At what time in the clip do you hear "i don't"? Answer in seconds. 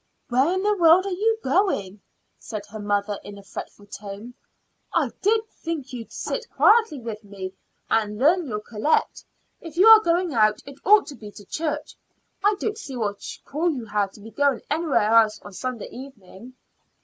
12.43-12.79